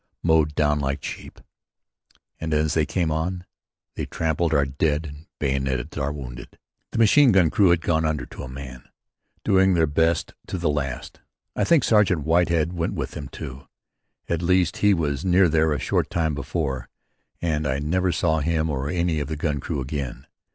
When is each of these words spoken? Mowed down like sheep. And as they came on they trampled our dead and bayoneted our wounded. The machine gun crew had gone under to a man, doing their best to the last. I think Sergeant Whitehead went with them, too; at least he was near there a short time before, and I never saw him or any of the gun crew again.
Mowed 0.23 0.55
down 0.55 0.79
like 0.79 1.03
sheep. 1.03 1.39
And 2.39 2.55
as 2.55 2.73
they 2.73 2.87
came 2.87 3.11
on 3.11 3.45
they 3.93 4.07
trampled 4.07 4.51
our 4.51 4.65
dead 4.65 5.05
and 5.05 5.27
bayoneted 5.37 5.95
our 5.99 6.11
wounded. 6.11 6.57
The 6.89 6.97
machine 6.97 7.31
gun 7.31 7.51
crew 7.51 7.69
had 7.69 7.81
gone 7.81 8.03
under 8.03 8.25
to 8.25 8.41
a 8.41 8.47
man, 8.49 8.89
doing 9.45 9.75
their 9.75 9.85
best 9.85 10.33
to 10.47 10.57
the 10.57 10.71
last. 10.71 11.19
I 11.55 11.65
think 11.65 11.83
Sergeant 11.83 12.23
Whitehead 12.23 12.73
went 12.73 12.95
with 12.95 13.11
them, 13.11 13.29
too; 13.29 13.67
at 14.27 14.41
least 14.41 14.77
he 14.77 14.95
was 14.95 15.23
near 15.23 15.47
there 15.47 15.71
a 15.71 15.77
short 15.77 16.09
time 16.09 16.33
before, 16.33 16.89
and 17.39 17.67
I 17.67 17.77
never 17.77 18.11
saw 18.11 18.39
him 18.39 18.71
or 18.71 18.89
any 18.89 19.19
of 19.19 19.27
the 19.27 19.37
gun 19.37 19.59
crew 19.59 19.81
again. 19.81 20.25